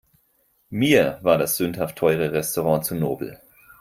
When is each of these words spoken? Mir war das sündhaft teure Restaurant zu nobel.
Mir 0.71 1.19
war 1.21 1.37
das 1.37 1.57
sündhaft 1.57 1.95
teure 1.95 2.31
Restaurant 2.33 2.83
zu 2.83 2.95
nobel. 2.95 3.39